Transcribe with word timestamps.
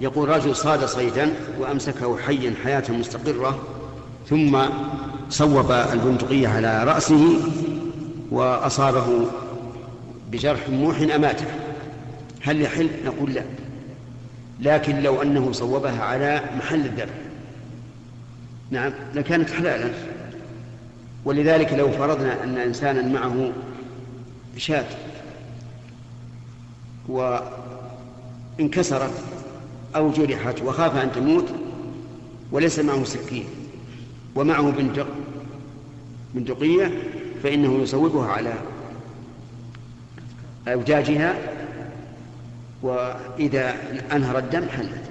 يقول 0.00 0.28
رجل 0.28 0.56
صاد 0.56 0.84
صيدا 0.84 1.34
وأمسكه 1.58 2.18
حيا 2.18 2.54
حياة 2.64 2.84
مستقرة 2.90 3.62
ثم 4.28 4.58
صوب 5.30 5.72
البندقية 5.72 6.48
على 6.48 6.84
رأسه 6.84 7.38
وأصابه 8.30 9.26
بجرح 10.32 10.68
موح 10.68 11.00
أماته. 11.00 11.46
هل 12.42 12.62
يحل؟ 12.62 12.88
نقول 13.04 13.32
لا. 13.34 13.42
لكن 14.60 15.02
لو 15.02 15.22
أنه 15.22 15.52
صوبها 15.52 16.02
على 16.04 16.42
محل 16.58 16.80
الذبح. 16.80 17.14
نعم 18.70 18.92
لكانت 19.14 19.50
حلالا. 19.50 19.90
ولذلك 21.24 21.72
لو 21.72 21.92
فرضنا 21.92 22.44
أن 22.44 22.58
إنسانا 22.58 23.02
معه 23.02 23.52
شاة 24.56 24.84
وانكسرت 28.58 29.24
أو 29.96 30.10
جرحت 30.10 30.62
وخاف 30.62 30.96
أن 30.96 31.12
تموت 31.12 31.48
وليس 32.52 32.78
معه 32.78 33.04
سكين 33.04 33.44
ومعه 34.34 34.70
بندق 34.70 35.06
بندقية 36.34 37.02
فإنه 37.42 37.78
يصوبها 37.82 38.28
على 38.32 38.52
أوجاجها 40.68 41.38
وإذا 42.82 43.74
أنهر 44.12 44.38
الدم 44.38 44.68
حلت. 44.68 45.02